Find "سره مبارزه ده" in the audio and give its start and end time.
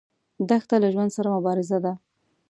1.17-1.93